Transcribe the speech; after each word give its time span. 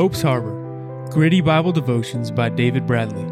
Hope's 0.00 0.22
Harbor 0.22 1.06
Gritty 1.10 1.42
Bible 1.42 1.72
Devotions 1.72 2.30
by 2.30 2.48
David 2.48 2.86
Bradley. 2.86 3.26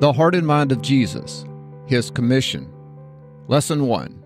The 0.00 0.14
Heart 0.14 0.34
and 0.34 0.46
Mind 0.46 0.72
of 0.72 0.80
Jesus, 0.80 1.44
His 1.84 2.10
Commission. 2.10 2.72
Lesson 3.48 3.86
1. 3.86 4.24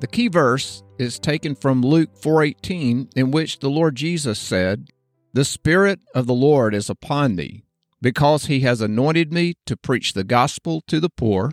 The 0.00 0.06
key 0.06 0.28
verse 0.28 0.82
is 0.98 1.18
taken 1.18 1.54
from 1.54 1.80
Luke 1.80 2.10
4:18 2.14 3.08
in 3.16 3.30
which 3.30 3.60
the 3.60 3.70
Lord 3.70 3.96
Jesus 3.96 4.38
said, 4.38 4.90
"The 5.32 5.46
spirit 5.46 6.00
of 6.14 6.26
the 6.26 6.34
Lord 6.34 6.74
is 6.74 6.90
upon 6.90 7.34
me, 7.34 7.64
because 8.02 8.44
he 8.44 8.60
has 8.60 8.82
anointed 8.82 9.32
me 9.32 9.54
to 9.64 9.78
preach 9.78 10.12
the 10.12 10.24
gospel 10.24 10.82
to 10.88 11.00
the 11.00 11.08
poor. 11.08 11.52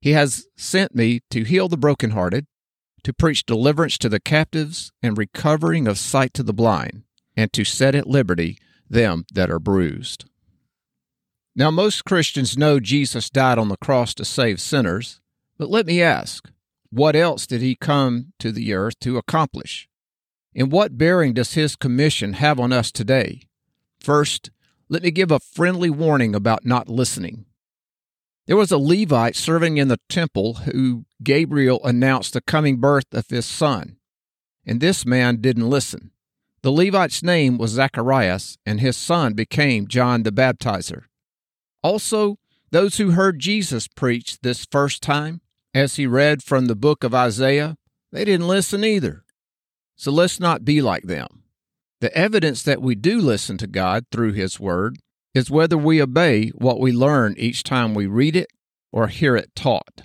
He 0.00 0.12
has 0.12 0.46
sent 0.56 0.94
me 0.94 1.20
to 1.32 1.44
heal 1.44 1.68
the 1.68 1.76
brokenhearted, 1.76 2.46
to 3.04 3.12
preach 3.12 3.46
deliverance 3.46 3.98
to 3.98 4.08
the 4.08 4.20
captives 4.20 4.92
and 5.02 5.16
recovering 5.16 5.86
of 5.86 5.98
sight 5.98 6.34
to 6.34 6.42
the 6.42 6.52
blind, 6.52 7.04
and 7.36 7.52
to 7.52 7.64
set 7.64 7.94
at 7.94 8.06
liberty 8.06 8.58
them 8.90 9.24
that 9.32 9.50
are 9.50 9.58
bruised. 9.58 10.24
Now, 11.54 11.70
most 11.70 12.04
Christians 12.04 12.56
know 12.56 12.78
Jesus 12.80 13.30
died 13.30 13.58
on 13.58 13.68
the 13.68 13.76
cross 13.76 14.14
to 14.14 14.24
save 14.24 14.60
sinners, 14.60 15.20
but 15.58 15.70
let 15.70 15.86
me 15.86 16.00
ask, 16.00 16.50
what 16.90 17.16
else 17.16 17.46
did 17.46 17.60
he 17.60 17.74
come 17.74 18.32
to 18.38 18.52
the 18.52 18.72
earth 18.72 18.98
to 19.00 19.18
accomplish? 19.18 19.88
And 20.54 20.72
what 20.72 20.96
bearing 20.96 21.34
does 21.34 21.54
his 21.54 21.76
commission 21.76 22.34
have 22.34 22.58
on 22.58 22.72
us 22.72 22.90
today? 22.90 23.42
First, 24.00 24.50
let 24.88 25.02
me 25.02 25.10
give 25.10 25.30
a 25.30 25.40
friendly 25.40 25.90
warning 25.90 26.34
about 26.34 26.64
not 26.64 26.88
listening. 26.88 27.44
There 28.48 28.56
was 28.56 28.72
a 28.72 28.78
Levite 28.78 29.36
serving 29.36 29.76
in 29.76 29.88
the 29.88 30.00
temple 30.08 30.54
who 30.54 31.04
Gabriel 31.22 31.84
announced 31.84 32.32
the 32.32 32.40
coming 32.40 32.78
birth 32.78 33.12
of 33.12 33.28
his 33.28 33.44
son, 33.44 33.98
and 34.64 34.80
this 34.80 35.04
man 35.04 35.42
didn't 35.42 35.68
listen. 35.68 36.12
The 36.62 36.72
Levite's 36.72 37.22
name 37.22 37.58
was 37.58 37.72
Zacharias, 37.72 38.56
and 38.64 38.80
his 38.80 38.96
son 38.96 39.34
became 39.34 39.86
John 39.86 40.22
the 40.22 40.32
Baptizer. 40.32 41.02
Also, 41.82 42.38
those 42.70 42.96
who 42.96 43.10
heard 43.10 43.38
Jesus 43.38 43.86
preach 43.86 44.40
this 44.40 44.66
first 44.72 45.02
time, 45.02 45.42
as 45.74 45.96
he 45.96 46.06
read 46.06 46.42
from 46.42 46.66
the 46.66 46.74
book 46.74 47.04
of 47.04 47.14
Isaiah, 47.14 47.76
they 48.12 48.24
didn't 48.24 48.48
listen 48.48 48.82
either. 48.82 49.24
So 49.94 50.10
let's 50.10 50.40
not 50.40 50.64
be 50.64 50.80
like 50.80 51.02
them. 51.02 51.42
The 52.00 52.16
evidence 52.16 52.62
that 52.62 52.80
we 52.80 52.94
do 52.94 53.20
listen 53.20 53.58
to 53.58 53.66
God 53.66 54.06
through 54.10 54.32
His 54.32 54.58
Word 54.58 54.96
is 55.38 55.52
whether 55.52 55.78
we 55.78 56.02
obey 56.02 56.48
what 56.48 56.80
we 56.80 56.90
learn 56.90 57.32
each 57.38 57.62
time 57.62 57.94
we 57.94 58.06
read 58.06 58.34
it 58.34 58.48
or 58.90 59.06
hear 59.06 59.36
it 59.36 59.54
taught. 59.54 60.02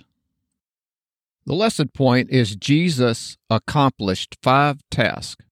The 1.44 1.54
lesson 1.54 1.88
point 1.88 2.30
is 2.30 2.54
Jesus 2.54 3.36
accomplished 3.50 4.36
five 4.40 4.78
tasks. 4.92 5.44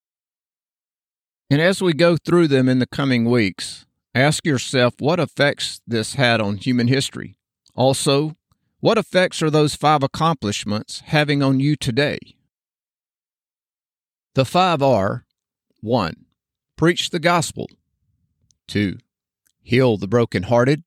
And 1.50 1.60
as 1.60 1.82
we 1.82 1.94
go 1.94 2.16
through 2.16 2.46
them 2.46 2.68
in 2.68 2.78
the 2.78 2.86
coming 2.86 3.24
weeks, 3.24 3.84
ask 4.14 4.46
yourself 4.46 4.94
what 5.00 5.18
effects 5.18 5.80
this 5.84 6.14
had 6.14 6.40
on 6.40 6.58
human 6.58 6.86
history. 6.86 7.34
Also, 7.74 8.36
what 8.78 8.98
effects 8.98 9.42
are 9.42 9.50
those 9.50 9.74
five 9.74 10.04
accomplishments 10.04 11.02
having 11.06 11.42
on 11.42 11.58
you 11.58 11.74
today? 11.74 12.18
The 14.34 14.44
five 14.44 14.80
are 14.80 15.26
1. 15.80 16.24
Preach 16.76 17.10
the 17.10 17.18
gospel. 17.18 17.68
2 18.68 18.98
heal 19.62 19.96
the 19.96 20.08
brokenhearted. 20.08 20.84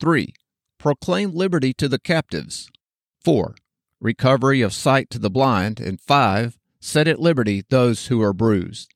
3. 0.00 0.34
Proclaim 0.78 1.34
liberty 1.34 1.72
to 1.74 1.88
the 1.88 1.98
captives. 1.98 2.70
4. 3.24 3.54
Recovery 4.00 4.60
of 4.62 4.72
sight 4.72 5.10
to 5.10 5.18
the 5.18 5.30
blind. 5.30 5.80
And 5.80 6.00
5. 6.00 6.58
Set 6.80 7.08
at 7.08 7.20
liberty 7.20 7.64
those 7.68 8.06
who 8.06 8.20
are 8.22 8.32
bruised. 8.32 8.92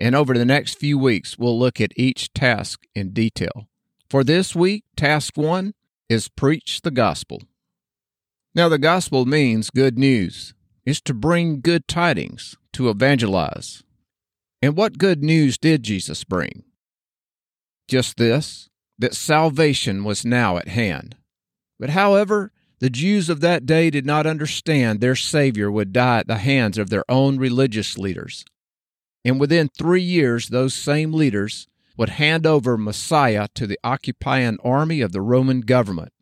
And 0.00 0.14
over 0.14 0.34
the 0.34 0.44
next 0.44 0.78
few 0.78 0.98
weeks, 0.98 1.38
we'll 1.38 1.58
look 1.58 1.80
at 1.80 1.92
each 1.96 2.32
task 2.32 2.84
in 2.94 3.10
detail. 3.10 3.68
For 4.08 4.22
this 4.22 4.54
week, 4.54 4.84
task 4.96 5.36
1 5.36 5.74
is 6.08 6.28
preach 6.28 6.82
the 6.82 6.90
gospel. 6.90 7.42
Now, 8.54 8.68
the 8.68 8.78
gospel 8.78 9.26
means 9.26 9.70
good 9.70 9.98
news. 9.98 10.54
It's 10.86 11.00
to 11.02 11.14
bring 11.14 11.60
good 11.60 11.86
tidings, 11.86 12.56
to 12.72 12.88
evangelize. 12.88 13.82
And 14.62 14.76
what 14.76 14.98
good 14.98 15.22
news 15.22 15.58
did 15.58 15.82
Jesus 15.82 16.24
bring? 16.24 16.64
Just 17.88 18.16
this, 18.16 18.68
that 18.98 19.14
salvation 19.14 20.04
was 20.04 20.24
now 20.24 20.56
at 20.56 20.68
hand. 20.68 21.16
But 21.78 21.90
however, 21.90 22.52
the 22.80 22.90
Jews 22.90 23.28
of 23.28 23.40
that 23.40 23.66
day 23.66 23.90
did 23.90 24.06
not 24.06 24.26
understand 24.26 25.00
their 25.00 25.16
Savior 25.16 25.70
would 25.70 25.92
die 25.92 26.18
at 26.18 26.28
the 26.28 26.38
hands 26.38 26.78
of 26.78 26.90
their 26.90 27.04
own 27.08 27.38
religious 27.38 27.98
leaders. 27.98 28.44
And 29.24 29.40
within 29.40 29.68
three 29.68 30.02
years, 30.02 30.48
those 30.48 30.74
same 30.74 31.12
leaders 31.12 31.66
would 31.96 32.10
hand 32.10 32.46
over 32.46 32.78
Messiah 32.78 33.48
to 33.54 33.66
the 33.66 33.78
occupying 33.82 34.58
army 34.62 35.00
of 35.00 35.12
the 35.12 35.20
Roman 35.20 35.60
government. 35.62 36.12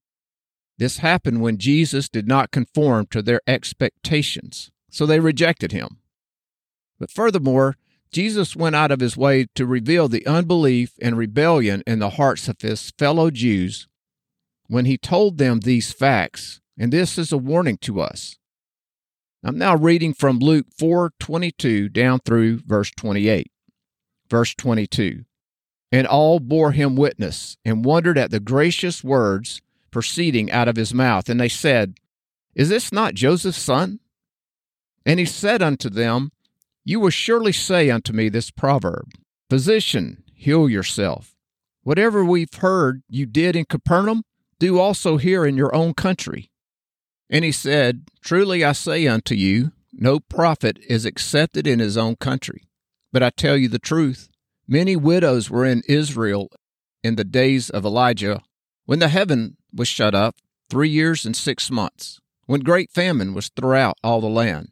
This 0.78 0.98
happened 0.98 1.42
when 1.42 1.58
Jesus 1.58 2.08
did 2.08 2.26
not 2.26 2.50
conform 2.50 3.06
to 3.06 3.22
their 3.22 3.40
expectations, 3.46 4.70
so 4.90 5.04
they 5.04 5.20
rejected 5.20 5.72
him. 5.72 5.98
But 6.98 7.10
furthermore, 7.10 7.76
Jesus 8.16 8.56
went 8.56 8.74
out 8.74 8.90
of 8.90 9.00
his 9.00 9.14
way 9.14 9.44
to 9.56 9.66
reveal 9.66 10.08
the 10.08 10.26
unbelief 10.26 10.94
and 11.02 11.18
rebellion 11.18 11.82
in 11.86 11.98
the 11.98 12.08
hearts 12.08 12.48
of 12.48 12.58
his 12.62 12.90
fellow 12.96 13.30
Jews 13.30 13.88
when 14.68 14.86
he 14.86 14.96
told 14.96 15.36
them 15.36 15.60
these 15.60 15.92
facts, 15.92 16.62
and 16.78 16.90
this 16.90 17.18
is 17.18 17.30
a 17.30 17.36
warning 17.36 17.76
to 17.82 18.00
us. 18.00 18.38
I'm 19.44 19.58
now 19.58 19.76
reading 19.76 20.14
from 20.14 20.38
Luke 20.38 20.68
4:22 20.80 21.90
down 21.90 22.20
through 22.20 22.62
verse 22.64 22.90
28. 22.92 23.52
Verse 24.30 24.54
22. 24.54 25.26
And 25.92 26.06
all 26.06 26.40
bore 26.40 26.72
him 26.72 26.96
witness 26.96 27.58
and 27.66 27.84
wondered 27.84 28.16
at 28.16 28.30
the 28.30 28.40
gracious 28.40 29.04
words 29.04 29.60
proceeding 29.90 30.50
out 30.50 30.68
of 30.68 30.76
his 30.76 30.94
mouth, 30.94 31.28
and 31.28 31.38
they 31.38 31.50
said, 31.50 31.98
Is 32.54 32.70
this 32.70 32.90
not 32.90 33.12
Joseph's 33.12 33.60
son? 33.60 34.00
And 35.04 35.20
he 35.20 35.26
said 35.26 35.60
unto 35.60 35.90
them, 35.90 36.32
you 36.86 37.00
will 37.00 37.10
surely 37.10 37.50
say 37.50 37.90
unto 37.90 38.12
me 38.12 38.28
this 38.30 38.50
proverb 38.50 39.10
Physician, 39.50 40.22
heal 40.34 40.68
yourself. 40.70 41.36
Whatever 41.82 42.24
we've 42.24 42.54
heard 42.54 43.02
you 43.08 43.26
did 43.26 43.56
in 43.56 43.64
Capernaum, 43.64 44.22
do 44.58 44.78
also 44.78 45.16
here 45.16 45.44
in 45.44 45.56
your 45.56 45.74
own 45.74 45.94
country. 45.94 46.50
And 47.28 47.44
he 47.44 47.52
said, 47.52 48.06
Truly 48.22 48.64
I 48.64 48.72
say 48.72 49.06
unto 49.06 49.34
you, 49.34 49.72
no 49.92 50.20
prophet 50.20 50.78
is 50.88 51.04
accepted 51.04 51.66
in 51.66 51.80
his 51.80 51.96
own 51.96 52.16
country. 52.16 52.68
But 53.12 53.22
I 53.22 53.30
tell 53.30 53.56
you 53.56 53.68
the 53.68 53.78
truth, 53.78 54.28
many 54.68 54.94
widows 54.94 55.50
were 55.50 55.64
in 55.64 55.82
Israel 55.88 56.50
in 57.02 57.16
the 57.16 57.24
days 57.24 57.68
of 57.68 57.84
Elijah, 57.84 58.42
when 58.84 59.00
the 59.00 59.08
heaven 59.08 59.56
was 59.72 59.88
shut 59.88 60.14
up 60.14 60.36
three 60.70 60.88
years 60.88 61.24
and 61.24 61.36
six 61.36 61.70
months, 61.70 62.20
when 62.46 62.60
great 62.60 62.92
famine 62.92 63.34
was 63.34 63.48
throughout 63.48 63.96
all 64.04 64.20
the 64.20 64.28
land. 64.28 64.70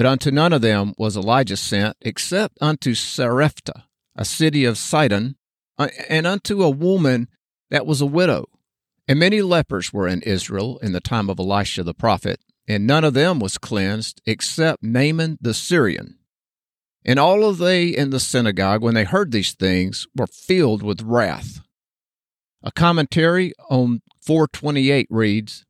But 0.00 0.06
unto 0.06 0.30
none 0.30 0.54
of 0.54 0.62
them 0.62 0.94
was 0.96 1.14
Elijah 1.14 1.58
sent, 1.58 1.94
except 2.00 2.56
unto 2.58 2.94
Sarepta, 2.94 3.84
a 4.16 4.24
city 4.24 4.64
of 4.64 4.78
Sidon, 4.78 5.36
uh, 5.76 5.88
and 6.08 6.26
unto 6.26 6.62
a 6.62 6.70
woman 6.70 7.28
that 7.68 7.84
was 7.84 8.00
a 8.00 8.06
widow. 8.06 8.46
And 9.06 9.18
many 9.18 9.42
lepers 9.42 9.92
were 9.92 10.08
in 10.08 10.22
Israel 10.22 10.78
in 10.78 10.92
the 10.92 11.02
time 11.02 11.28
of 11.28 11.38
Elisha 11.38 11.82
the 11.82 11.92
prophet, 11.92 12.40
and 12.66 12.86
none 12.86 13.04
of 13.04 13.12
them 13.12 13.40
was 13.40 13.58
cleansed 13.58 14.22
except 14.24 14.82
Naaman 14.82 15.36
the 15.38 15.52
Syrian. 15.52 16.16
And 17.04 17.18
all 17.18 17.44
of 17.44 17.58
they 17.58 17.88
in 17.88 18.08
the 18.08 18.20
synagogue, 18.20 18.82
when 18.82 18.94
they 18.94 19.04
heard 19.04 19.32
these 19.32 19.52
things, 19.52 20.06
were 20.16 20.26
filled 20.26 20.82
with 20.82 21.02
wrath. 21.02 21.60
A 22.62 22.72
commentary 22.72 23.52
on 23.68 24.00
428 24.22 25.08
reads, 25.10 25.66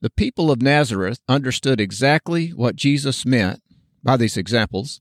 The 0.00 0.10
people 0.10 0.52
of 0.52 0.62
Nazareth 0.62 1.18
understood 1.26 1.80
exactly 1.80 2.50
what 2.50 2.76
Jesus 2.76 3.26
meant 3.26 3.60
by 4.02 4.16
these 4.16 4.36
examples, 4.36 5.00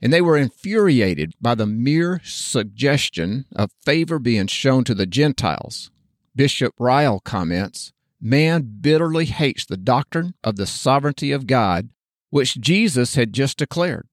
and 0.00 0.12
they 0.12 0.20
were 0.20 0.36
infuriated 0.36 1.34
by 1.40 1.54
the 1.54 1.66
mere 1.66 2.20
suggestion 2.24 3.46
of 3.54 3.70
favor 3.84 4.18
being 4.18 4.46
shown 4.46 4.84
to 4.84 4.94
the 4.94 5.06
Gentiles. 5.06 5.90
Bishop 6.34 6.74
Ryle 6.78 7.20
comments 7.20 7.92
Man 8.20 8.78
bitterly 8.80 9.24
hates 9.24 9.66
the 9.66 9.76
doctrine 9.76 10.34
of 10.44 10.56
the 10.56 10.66
sovereignty 10.66 11.32
of 11.32 11.48
God, 11.48 11.88
which 12.30 12.60
Jesus 12.60 13.16
had 13.16 13.32
just 13.32 13.58
declared. 13.58 14.06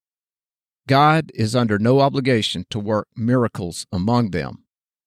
God 0.88 1.32
is 1.36 1.56
under 1.56 1.78
no 1.78 2.00
obligation 2.00 2.66
to 2.72 2.80
work 2.80 3.08
miracles 3.16 3.86
among 3.92 4.32
them. 4.32 4.64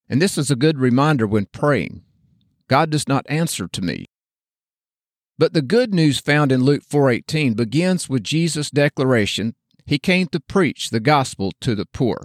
And 0.08 0.23
this 0.23 0.38
is 0.38 0.50
a 0.50 0.56
good 0.56 0.79
reminder 0.79 1.26
when 1.26 1.46
praying. 1.46 2.05
God 2.69 2.90
does 2.90 3.08
not 3.08 3.26
answer 3.29 3.67
to 3.67 3.82
me. 3.82 4.06
But 5.38 5.52
the 5.52 5.62
good 5.62 5.94
news 5.94 6.19
found 6.19 6.52
in 6.52 6.62
Luke 6.62 6.84
4:18 6.84 7.55
begins 7.55 8.08
with 8.08 8.23
Jesus' 8.23 8.70
declaration 8.70 9.55
he 9.87 9.99
came 9.99 10.29
to 10.29 10.40
preach 10.40 10.90
the 10.90 11.00
gospel 11.00 11.52
to 11.61 11.75
the 11.75 11.87
poor. 11.87 12.23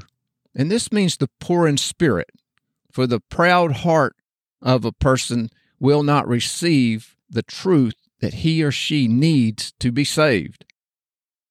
And 0.55 0.71
this 0.71 0.91
means 0.91 1.17
the 1.17 1.29
poor 1.39 1.67
in 1.67 1.77
spirit, 1.77 2.29
for 2.91 3.07
the 3.07 3.19
proud 3.19 3.77
heart 3.77 4.15
of 4.61 4.85
a 4.85 4.91
person 4.91 5.49
will 5.79 6.03
not 6.03 6.27
receive 6.27 7.15
the 7.29 7.43
truth 7.43 7.95
that 8.19 8.35
he 8.35 8.63
or 8.63 8.71
she 8.71 9.07
needs 9.07 9.73
to 9.79 9.91
be 9.91 10.03
saved. 10.03 10.65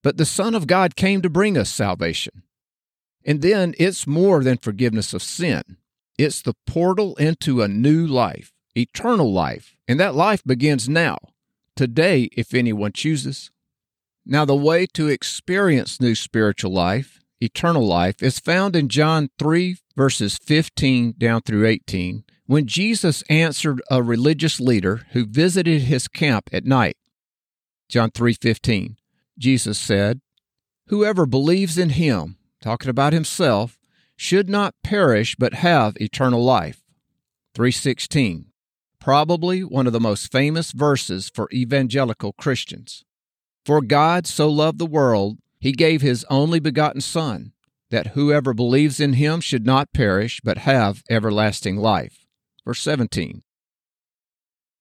But 0.02 0.16
the 0.16 0.24
Son 0.24 0.54
of 0.54 0.66
God 0.66 0.96
came 0.96 1.22
to 1.22 1.30
bring 1.30 1.56
us 1.56 1.70
salvation. 1.70 2.42
And 3.24 3.42
then 3.42 3.74
it's 3.78 4.06
more 4.06 4.42
than 4.42 4.58
forgiveness 4.58 5.12
of 5.12 5.22
sin. 5.22 5.62
It's 6.18 6.42
the 6.42 6.54
portal 6.66 7.16
into 7.16 7.62
a 7.62 7.68
new 7.68 8.06
life, 8.06 8.52
eternal 8.76 9.32
life. 9.32 9.76
And 9.88 9.98
that 10.00 10.14
life 10.14 10.42
begins 10.44 10.88
now, 10.88 11.18
today, 11.76 12.28
if 12.32 12.54
anyone 12.54 12.92
chooses. 12.92 13.50
Now, 14.24 14.44
the 14.44 14.56
way 14.56 14.86
to 14.94 15.06
experience 15.06 16.00
new 16.00 16.16
spiritual 16.16 16.72
life, 16.72 17.20
eternal 17.40 17.86
life, 17.86 18.22
is 18.22 18.40
found 18.40 18.74
in 18.74 18.88
John 18.88 19.28
3, 19.38 19.76
verses 19.96 20.38
15 20.38 21.14
down 21.16 21.42
through 21.42 21.66
18, 21.66 22.24
when 22.46 22.66
Jesus 22.66 23.22
answered 23.28 23.82
a 23.90 24.02
religious 24.02 24.58
leader 24.58 25.06
who 25.12 25.26
visited 25.26 25.82
his 25.82 26.08
camp 26.08 26.48
at 26.52 26.64
night. 26.64 26.96
John 27.88 28.10
3:15. 28.10 28.96
Jesus 29.38 29.78
said, 29.78 30.20
"Whoever 30.88 31.26
believes 31.26 31.78
in 31.78 31.90
him, 31.90 32.36
talking 32.60 32.88
about 32.88 33.12
himself, 33.12 33.78
should 34.16 34.48
not 34.48 34.74
perish 34.82 35.36
but 35.38 35.54
have 35.54 35.96
eternal 36.00 36.42
life." 36.42 36.82
3:16. 37.54 38.46
Probably 39.06 39.62
one 39.62 39.86
of 39.86 39.92
the 39.92 40.00
most 40.00 40.32
famous 40.32 40.72
verses 40.72 41.30
for 41.32 41.48
evangelical 41.52 42.32
Christians. 42.32 43.04
For 43.64 43.80
God 43.80 44.26
so 44.26 44.48
loved 44.48 44.80
the 44.80 44.84
world, 44.84 45.38
he 45.60 45.70
gave 45.70 46.02
his 46.02 46.26
only 46.28 46.58
begotten 46.58 47.00
Son, 47.00 47.52
that 47.90 48.14
whoever 48.14 48.52
believes 48.52 48.98
in 48.98 49.12
him 49.12 49.40
should 49.40 49.64
not 49.64 49.92
perish, 49.92 50.40
but 50.42 50.58
have 50.58 51.04
everlasting 51.08 51.76
life. 51.76 52.26
Verse 52.64 52.80
17. 52.80 53.44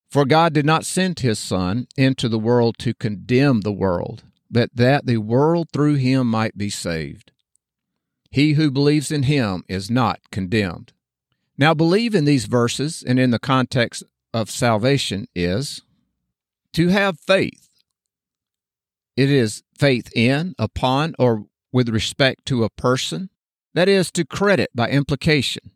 For 0.09 0.25
God 0.25 0.53
did 0.53 0.65
not 0.65 0.87
send 0.87 1.19
his 1.19 1.37
Son 1.37 1.85
into 1.95 2.27
the 2.27 2.39
world 2.39 2.79
to 2.79 2.95
condemn 2.95 3.61
the 3.61 3.71
world, 3.71 4.23
but 4.49 4.71
that 4.73 5.05
the 5.05 5.17
world 5.17 5.67
through 5.71 5.97
him 5.97 6.25
might 6.25 6.57
be 6.57 6.71
saved. 6.71 7.31
He 8.31 8.53
who 8.53 8.71
believes 8.71 9.11
in 9.11 9.21
him 9.21 9.63
is 9.67 9.91
not 9.91 10.19
condemned. 10.31 10.93
Now, 11.59 11.75
believe 11.75 12.15
in 12.15 12.25
these 12.25 12.45
verses 12.45 13.03
and 13.07 13.19
in 13.19 13.29
the 13.29 13.39
context 13.39 14.03
of 14.35 14.51
salvation 14.51 15.27
is 15.33 15.81
to 16.73 16.89
have 16.89 17.19
faith 17.19 17.65
it 19.15 19.31
is 19.31 19.63
faith 19.77 20.09
in, 20.15 20.55
upon, 20.59 21.15
or 21.17 21.45
with 21.71 21.89
respect 21.89 22.45
to 22.47 22.63
a 22.63 22.69
person. 22.69 23.29
That 23.73 23.87
is, 23.87 24.11
to 24.11 24.25
credit 24.25 24.71
by 24.75 24.89
implication, 24.89 25.71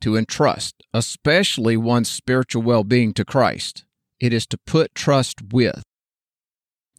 to 0.00 0.16
entrust, 0.16 0.82
especially 0.94 1.76
one's 1.76 2.10
spiritual 2.10 2.62
well 2.62 2.84
being 2.84 3.12
to 3.14 3.24
Christ. 3.24 3.84
It 4.20 4.32
is 4.32 4.46
to 4.48 4.58
put 4.58 4.94
trust 4.94 5.52
with. 5.52 5.82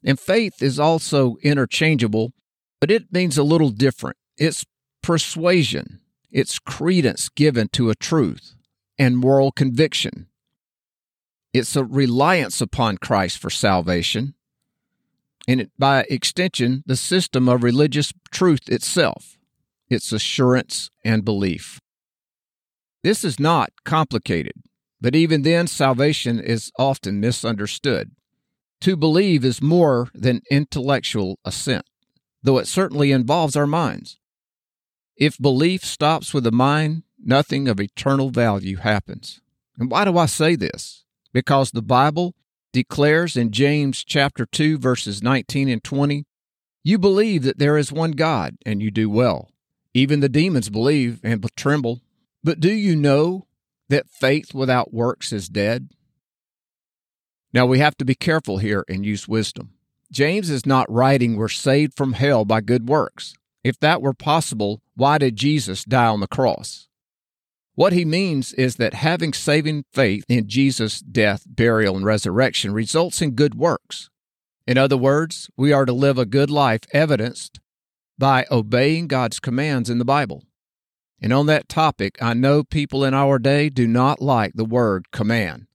And 0.04 0.20
faith 0.20 0.62
is 0.62 0.80
also 0.80 1.38
interchangeable, 1.42 2.34
but 2.80 2.92
it 2.92 3.12
means 3.12 3.38
a 3.38 3.44
little 3.44 3.70
different. 3.70 4.18
It's 4.38 4.66
persuasion, 5.02 6.00
it's 6.32 6.60
credence 6.60 7.30
given 7.30 7.68
to 7.70 7.90
a 7.90 7.96
truth, 7.96 8.56
and 8.98 9.18
moral 9.18 9.52
conviction. 9.52 10.28
It's 11.54 11.76
a 11.76 11.84
reliance 11.84 12.62
upon 12.62 12.98
Christ 12.98 13.40
for 13.40 13.50
salvation, 13.50 14.36
and 15.48 15.70
by 15.80 16.06
extension, 16.10 16.84
the 16.86 16.96
system 16.96 17.50
of 17.50 17.64
religious 17.64 18.14
truth 18.32 18.70
itself, 18.70 19.38
its 19.90 20.12
assurance 20.12 20.92
and 21.04 21.26
belief. 21.26 21.80
This 23.02 23.24
is 23.24 23.40
not 23.40 23.72
complicated, 23.84 24.54
but 25.02 25.16
even 25.16 25.42
then, 25.42 25.66
salvation 25.66 26.40
is 26.40 26.72
often 26.78 27.20
misunderstood. 27.20 28.12
To 28.82 28.96
believe 28.96 29.44
is 29.44 29.62
more 29.62 30.10
than 30.14 30.44
intellectual 30.52 31.40
assent, 31.44 31.86
though 32.44 32.60
it 32.60 32.68
certainly 32.68 33.12
involves 33.12 33.56
our 33.56 33.68
minds. 33.68 34.20
If 35.18 35.38
belief 35.38 35.84
stops 35.84 36.34
with 36.34 36.44
the 36.44 36.52
mind, 36.52 37.04
nothing 37.18 37.68
of 37.68 37.82
eternal 37.82 38.30
value 38.30 38.78
happens. 38.78 39.42
And 39.78 39.90
why 39.90 40.06
do 40.06 40.18
I 40.18 40.28
say 40.28 40.56
this? 40.56 41.06
Because 41.34 41.72
the 41.72 41.82
Bible 41.82 42.36
declares 42.74 43.36
in 43.36 43.52
James 43.52 44.04
chapter 44.04 44.46
2 44.46 44.78
verses 44.78 45.22
19 45.24 45.70
and 45.70 45.84
20, 45.84 46.26
you 46.84 46.98
believe 46.98 47.44
that 47.44 47.60
there 47.60 47.78
is 47.78 47.92
one 47.92 48.12
God 48.12 48.58
and 48.66 48.82
you 48.82 48.92
do 48.92 49.10
well. 49.10 49.52
Even 49.94 50.20
the 50.20 50.30
demons 50.30 50.70
believe 50.70 51.20
and 51.24 51.46
tremble. 51.56 52.02
But 52.44 52.60
do 52.60 52.72
you 52.72 52.96
know 52.96 53.48
that 53.90 54.10
faith 54.10 54.54
without 54.54 54.94
works 54.94 55.34
is 55.34 55.50
dead? 55.50 55.90
Now 57.54 57.66
we 57.66 57.80
have 57.80 57.98
to 57.98 58.06
be 58.06 58.16
careful 58.16 58.60
here 58.60 58.86
and 58.88 59.06
use 59.06 59.28
wisdom. 59.28 59.72
James 60.12 60.50
is 60.50 60.66
not 60.66 60.92
writing 60.92 61.36
we're 61.36 61.50
saved 61.50 61.96
from 61.96 62.14
hell 62.14 62.46
by 62.46 62.62
good 62.62 62.88
works. 62.88 63.36
If 63.64 63.80
that 63.80 64.02
were 64.02 64.14
possible, 64.14 64.82
why 64.96 65.18
did 65.18 65.36
Jesus 65.36 65.84
die 65.84 66.08
on 66.08 66.20
the 66.20 66.28
cross? 66.28 66.89
What 67.80 67.94
he 67.94 68.04
means 68.04 68.52
is 68.56 68.76
that 68.76 68.94
having 68.94 69.32
saving 69.32 69.86
faith 69.94 70.26
in 70.28 70.50
Jesus' 70.50 71.00
death, 71.00 71.46
burial, 71.48 71.96
and 71.96 72.06
resurrection 72.06 72.74
results 72.74 73.22
in 73.22 73.36
good 73.36 73.56
works. 73.56 74.10
In 74.68 74.78
other 74.78 74.98
words, 74.98 75.50
we 75.56 75.72
are 75.72 75.86
to 75.86 75.94
live 75.94 76.18
a 76.18 76.26
good 76.26 76.52
life 76.52 76.82
evidenced 76.92 77.62
by 78.18 78.46
obeying 78.52 79.08
God's 79.08 79.40
commands 79.40 79.90
in 79.90 79.98
the 79.98 80.04
Bible. 80.04 80.44
And 81.22 81.32
on 81.32 81.46
that 81.46 81.70
topic, 81.70 82.22
I 82.22 82.34
know 82.34 82.66
people 82.66 83.06
in 83.06 83.14
our 83.14 83.40
day 83.40 83.70
do 83.70 83.88
not 83.88 84.22
like 84.22 84.56
the 84.56 84.66
word 84.66 85.10
command. 85.12 85.68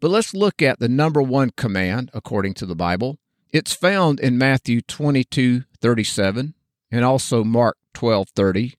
But 0.00 0.12
let's 0.12 0.34
look 0.34 0.62
at 0.62 0.78
the 0.78 0.88
number 0.88 1.20
one 1.20 1.50
command 1.56 2.12
according 2.14 2.54
to 2.54 2.66
the 2.66 2.76
Bible. 2.76 3.18
It's 3.50 3.74
found 3.74 4.20
in 4.20 4.38
Matthew 4.38 4.80
22 4.80 5.64
37 5.80 6.54
and 6.92 7.04
also 7.04 7.42
Mark 7.42 7.78
12 7.94 8.28
30 8.28 8.74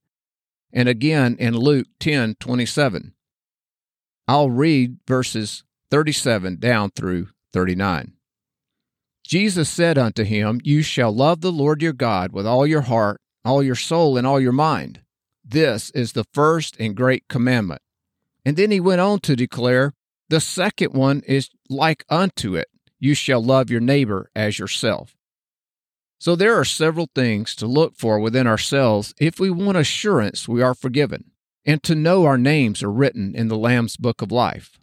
and 0.73 0.89
again 0.89 1.37
in 1.39 1.55
Luke 1.55 1.87
10 1.99 2.35
27. 2.35 3.13
I'll 4.27 4.49
read 4.49 4.97
verses 5.07 5.63
37 5.91 6.57
down 6.59 6.91
through 6.91 7.27
39. 7.53 8.13
Jesus 9.23 9.69
said 9.69 9.97
unto 9.97 10.23
him, 10.23 10.59
You 10.63 10.81
shall 10.81 11.13
love 11.13 11.41
the 11.41 11.51
Lord 11.51 11.81
your 11.81 11.93
God 11.93 12.33
with 12.33 12.47
all 12.47 12.65
your 12.65 12.81
heart, 12.81 13.21
all 13.45 13.61
your 13.63 13.75
soul, 13.75 14.17
and 14.17 14.27
all 14.27 14.39
your 14.39 14.51
mind. 14.51 15.01
This 15.45 15.91
is 15.91 16.13
the 16.13 16.25
first 16.33 16.75
and 16.79 16.95
great 16.95 17.27
commandment. 17.27 17.81
And 18.45 18.57
then 18.57 18.71
he 18.71 18.79
went 18.79 19.01
on 19.01 19.19
to 19.21 19.35
declare, 19.35 19.93
The 20.29 20.41
second 20.41 20.93
one 20.93 21.21
is 21.27 21.49
like 21.69 22.05
unto 22.09 22.55
it 22.55 22.67
You 22.99 23.13
shall 23.13 23.43
love 23.43 23.69
your 23.69 23.81
neighbor 23.81 24.29
as 24.35 24.59
yourself. 24.59 25.15
So 26.23 26.37
there 26.37 26.57
are 26.57 26.63
several 26.63 27.09
things 27.13 27.53
to 27.55 27.67
look 27.67 27.97
for 27.97 28.17
within 28.17 28.47
ourselves 28.47 29.13
if 29.19 29.41
we 29.41 29.49
want 29.49 29.77
assurance 29.77 30.47
we 30.47 30.61
are 30.61 30.73
forgiven 30.73 31.31
and 31.65 31.83
to 31.83 31.95
know 31.95 32.23
our 32.23 32.37
names 32.37 32.81
are 32.81 32.89
written 32.89 33.35
in 33.35 33.49
the 33.49 33.57
Lamb's 33.57 33.97
book 33.97 34.21
of 34.21 34.31
life. 34.31 34.79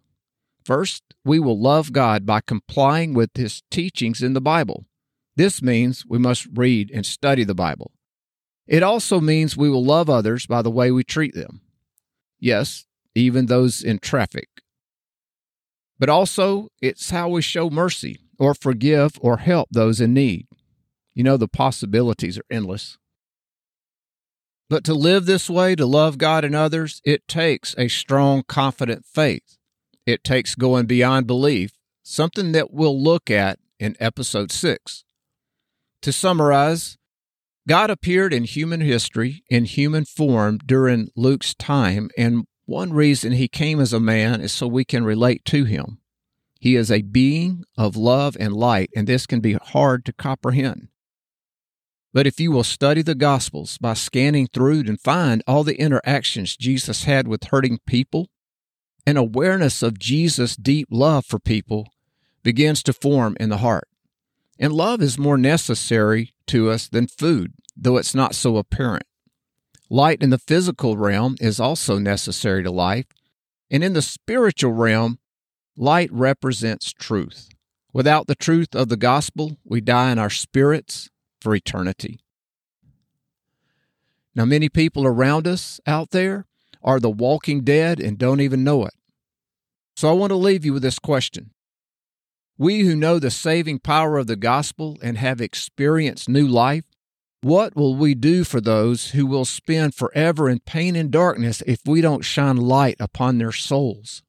First, 0.67 1.03
we 1.25 1.41
will 1.41 1.59
love 1.59 1.95
God 1.95 2.27
by 2.27 2.43
complying 2.43 3.15
with 3.15 3.31
his 3.37 3.63
teachings 3.71 4.23
in 4.23 4.35
the 4.35 4.43
Bible. 4.43 4.85
This 5.35 5.63
means 5.63 6.05
we 6.07 6.19
must 6.19 6.47
read 6.53 6.91
and 6.91 7.07
study 7.07 7.45
the 7.45 7.55
Bible. 7.55 7.93
It 8.67 8.83
also 8.83 9.19
means 9.19 9.57
we 9.57 9.71
will 9.71 9.83
love 9.83 10.11
others 10.11 10.45
by 10.45 10.61
the 10.61 10.71
way 10.71 10.91
we 10.91 11.05
treat 11.05 11.35
them. 11.35 11.63
Yes, 12.39 12.85
even 13.15 13.47
those 13.47 13.83
in 13.83 14.01
traffic. 14.01 14.51
But 15.99 16.11
also, 16.11 16.69
it's 16.83 17.09
how 17.09 17.31
we 17.31 17.41
show 17.41 17.71
mercy 17.71 18.21
or 18.39 18.53
forgive 18.53 19.13
or 19.23 19.39
help 19.39 19.71
those 19.71 20.03
in 20.03 20.13
need. 20.13 20.47
You 21.15 21.25
know, 21.25 21.37
the 21.37 21.49
possibilities 21.49 22.39
are 22.39 22.45
endless. 22.51 22.99
But 24.69 24.85
to 24.85 24.95
live 24.95 25.27
this 25.27 25.51
way, 25.51 25.75
to 25.75 25.85
love 25.85 26.17
God 26.17 26.45
and 26.45 26.55
others, 26.55 27.03
it 27.05 27.27
takes 27.27 27.75
a 27.77 27.89
strong, 27.89 28.45
confident 28.47 29.05
faith. 29.05 29.57
It 30.07 30.23
takes 30.23 30.55
going 30.55 30.87
beyond 30.87 31.27
belief, 31.27 31.73
something 32.03 32.53
that 32.53 32.73
we'll 32.73 33.01
look 33.01 33.31
at 33.31 33.59
in 33.81 33.97
episode 33.99 34.53
6. 34.53 35.05
To 36.03 36.13
summarize, 36.13 36.97
God 37.69 37.91
appeared 37.91 38.33
in 38.33 38.45
human 38.45 38.81
history 38.81 39.43
in 39.51 39.65
human 39.65 40.05
form 40.05 40.59
during 40.65 41.09
Luke's 41.17 41.55
time, 41.55 42.11
and 42.17 42.45
one 42.65 42.93
reason 42.93 43.33
he 43.33 43.49
came 43.49 43.81
as 43.81 43.93
a 43.93 44.01
man 44.01 44.41
is 44.41 44.53
so 44.53 44.67
we 44.67 44.85
can 44.85 45.05
relate 45.05 45.45
to 45.47 45.65
him. 45.65 45.99
He 46.61 46.77
is 46.77 46.91
a 46.91 47.03
being 47.03 47.65
of 47.77 47.97
love 47.97 48.37
and 48.39 48.53
light, 48.53 48.91
and 48.95 49.07
this 49.07 49.27
can 49.27 49.41
be 49.41 49.55
hard 49.55 50.05
to 50.05 50.13
comprehend. 50.13 50.89
But 52.13 52.27
if 52.27 52.41
you 52.41 52.51
will 52.51 52.65
study 52.65 53.03
the 53.03 53.15
Gospels 53.15 53.79
by 53.79 53.95
scanning 53.95 54.49
through 54.49 54.81
and 54.81 55.01
find 55.01 55.43
all 55.47 55.63
the 55.63 55.81
interactions 55.81 56.57
Jesus 56.57 57.05
had 57.05 57.29
with 57.29 57.45
hurting 57.45 57.79
people, 57.87 58.29
an 59.07 59.17
awareness 59.17 59.83
of 59.83 59.99
Jesus' 59.99 60.57
deep 60.57 60.89
love 60.91 61.25
for 61.25 61.39
people 61.39 61.89
begins 62.43 62.83
to 62.83 62.93
form 62.93 63.37
in 63.39 63.49
the 63.49 63.59
heart. 63.59 63.89
And 64.59 64.73
love 64.73 65.01
is 65.01 65.19
more 65.19 65.39
necessary 65.39 66.35
to 66.49 66.71
us 66.71 66.89
than 66.89 67.07
food, 67.07 67.53
though 67.77 67.97
it's 67.97 68.15
not 68.15 68.35
so 68.35 68.57
apparent. 68.57 69.05
Light 69.89 70.23
in 70.23 70.31
the 70.31 70.39
physical 70.39 70.97
realm 70.97 71.37
is 71.41 71.61
also 71.61 71.99
necessary 71.99 72.63
to 72.63 72.71
life, 72.71 73.07
and 73.71 73.83
in 73.85 73.93
the 73.93 74.03
spiritual 74.03 74.73
realm, 74.73 75.19
light 75.77 76.13
represents 76.13 76.93
truth. 76.93 77.49
Without 77.93 78.27
the 78.27 78.35
truth 78.35 78.75
of 78.75 78.89
the 78.89 78.97
gospel, 78.97 79.57
we 79.65 79.81
die 79.81 80.13
in 80.13 80.19
our 80.19 80.31
spirits 80.31 81.09
for 81.41 81.55
eternity. 81.55 82.21
Now, 84.35 84.45
many 84.45 84.69
people 84.69 85.07
around 85.07 85.47
us 85.47 85.81
out 85.87 86.11
there 86.11 86.47
are 86.83 87.01
the 87.01 87.11
walking 87.11 87.63
dead 87.63 88.01
and 88.01 88.19
don't 88.19 88.41
even 88.41 88.65
know 88.65 88.85
it. 88.87 88.95
So 89.97 90.09
I 90.09 90.13
want 90.13 90.31
to 90.31 90.37
leave 90.37 90.65
you 90.65 90.73
with 90.73 90.83
this 90.83 90.99
question. 90.99 91.51
We 92.57 92.81
who 92.81 92.95
know 92.95 93.19
the 93.19 93.31
saving 93.31 93.81
power 93.81 94.19
of 94.19 94.27
the 94.27 94.37
gospel 94.37 94.99
and 95.03 95.19
have 95.19 95.41
experienced 95.41 96.29
new 96.29 96.47
life, 96.47 96.85
what 97.43 97.75
will 97.75 97.97
we 97.97 98.15
do 98.15 98.45
for 98.45 98.61
those 98.61 99.13
who 99.13 99.27
will 99.27 99.47
spend 99.47 99.95
forever 99.95 100.49
in 100.49 100.61
pain 100.61 100.95
and 100.95 101.11
darkness 101.11 101.63
if 101.67 101.81
we 101.87 102.03
don't 102.03 102.25
shine 102.25 102.57
light 102.57 102.97
upon 103.01 103.39
their 103.39 103.53
souls? 103.53 104.23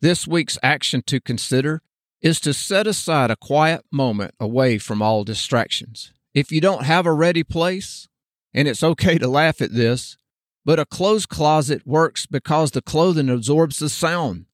This 0.00 0.28
week's 0.28 0.58
action 0.62 1.02
to 1.06 1.20
consider 1.20 1.82
is 2.26 2.40
to 2.40 2.52
set 2.52 2.88
aside 2.88 3.30
a 3.30 3.36
quiet 3.36 3.84
moment 3.92 4.34
away 4.40 4.78
from 4.78 5.00
all 5.00 5.22
distractions. 5.22 6.12
If 6.34 6.50
you 6.50 6.60
don't 6.60 6.82
have 6.82 7.06
a 7.06 7.12
ready 7.12 7.44
place, 7.44 8.08
and 8.52 8.66
it's 8.66 8.82
okay 8.82 9.16
to 9.16 9.28
laugh 9.28 9.62
at 9.62 9.72
this, 9.72 10.16
but 10.64 10.80
a 10.80 10.86
closed 10.86 11.28
closet 11.28 11.86
works 11.86 12.26
because 12.26 12.72
the 12.72 12.82
clothing 12.82 13.30
absorbs 13.30 13.78
the 13.78 13.88
sound. 13.88 14.46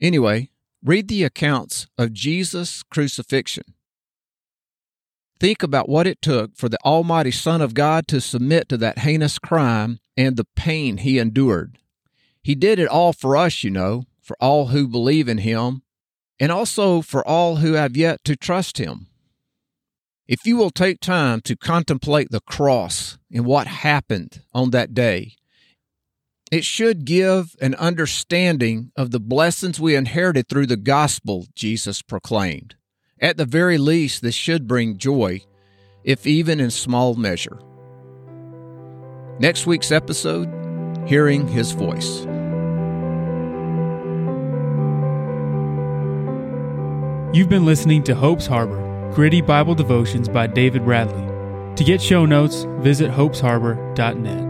Anyway, 0.00 0.50
read 0.80 1.08
the 1.08 1.24
accounts 1.24 1.88
of 1.98 2.12
Jesus' 2.12 2.84
crucifixion. 2.84 3.64
Think 5.40 5.64
about 5.64 5.88
what 5.88 6.06
it 6.06 6.22
took 6.22 6.56
for 6.56 6.68
the 6.68 6.78
Almighty 6.84 7.32
Son 7.32 7.60
of 7.60 7.74
God 7.74 8.06
to 8.06 8.20
submit 8.20 8.68
to 8.68 8.76
that 8.76 9.00
heinous 9.00 9.40
crime 9.40 9.98
and 10.16 10.36
the 10.36 10.46
pain 10.54 10.98
he 10.98 11.18
endured. 11.18 11.78
He 12.40 12.54
did 12.54 12.78
it 12.78 12.86
all 12.86 13.12
for 13.12 13.36
us, 13.36 13.64
you 13.64 13.70
know, 13.70 14.04
for 14.22 14.36
all 14.38 14.68
who 14.68 14.86
believe 14.86 15.28
in 15.28 15.38
him, 15.38 15.82
and 16.40 16.52
also 16.52 17.02
for 17.02 17.26
all 17.26 17.56
who 17.56 17.72
have 17.72 17.96
yet 17.96 18.22
to 18.24 18.36
trust 18.36 18.78
him. 18.78 19.06
If 20.26 20.44
you 20.44 20.56
will 20.56 20.70
take 20.70 21.00
time 21.00 21.40
to 21.42 21.56
contemplate 21.56 22.30
the 22.30 22.40
cross 22.40 23.18
and 23.32 23.46
what 23.46 23.66
happened 23.66 24.42
on 24.52 24.70
that 24.70 24.92
day, 24.92 25.36
it 26.50 26.64
should 26.64 27.04
give 27.04 27.56
an 27.60 27.74
understanding 27.74 28.92
of 28.96 29.10
the 29.10 29.20
blessings 29.20 29.80
we 29.80 29.94
inherited 29.94 30.48
through 30.48 30.66
the 30.66 30.76
gospel 30.76 31.46
Jesus 31.54 32.02
proclaimed. 32.02 32.74
At 33.20 33.36
the 33.36 33.44
very 33.44 33.78
least, 33.78 34.22
this 34.22 34.34
should 34.34 34.66
bring 34.66 34.98
joy, 34.98 35.42
if 36.04 36.26
even 36.26 36.60
in 36.60 36.70
small 36.70 37.14
measure. 37.14 37.58
Next 39.38 39.66
week's 39.66 39.92
episode 39.92 40.48
Hearing 41.06 41.48
His 41.48 41.72
Voice. 41.72 42.26
You've 47.30 47.50
been 47.50 47.66
listening 47.66 48.02
to 48.04 48.14
Hope's 48.14 48.46
Harbor 48.46 49.12
Gritty 49.14 49.42
Bible 49.42 49.74
Devotions 49.74 50.30
by 50.30 50.46
David 50.46 50.84
Bradley. 50.86 51.26
To 51.76 51.84
get 51.84 52.00
show 52.00 52.24
notes, 52.24 52.64
visit 52.80 53.10
hopesharbor.net. 53.10 54.47